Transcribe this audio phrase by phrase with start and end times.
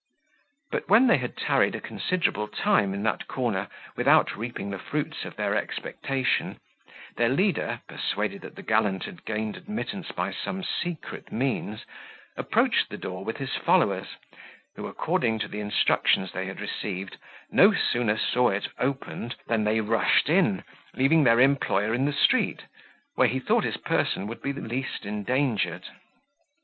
[0.71, 5.25] But when they had tarried a considerable time in that corner, without reaping the fruits
[5.25, 6.57] of their expectation,
[7.17, 11.85] their leader, persuaded that the gallant had gained admittance by some secret means,
[12.35, 14.07] approached the door with his followers,
[14.75, 17.17] who, according to the instructions they had received,
[17.51, 20.63] no sooner saw it opened, than they rushed in,
[20.95, 22.63] leaving their employer in the street,
[23.13, 25.83] where he thought his person would be least endangered.